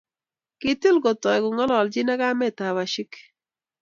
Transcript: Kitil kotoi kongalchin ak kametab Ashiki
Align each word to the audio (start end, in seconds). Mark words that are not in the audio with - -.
Kitil 0.59 0.97
kotoi 1.03 1.39
kongalchin 1.43 2.09
ak 2.13 2.19
kametab 2.21 2.77
Ashiki 2.83 3.19